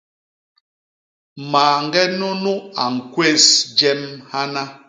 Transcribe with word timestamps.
Mañge 1.51 2.03
nunu 2.17 2.53
a 2.81 2.83
ñkwés 2.95 3.43
jem 3.77 4.01
hana. 4.31 4.63